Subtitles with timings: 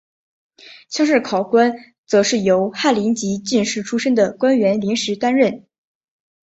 [0.89, 1.73] 乡试考官
[2.07, 5.67] 则是由翰林及进士出身的官员临时担任。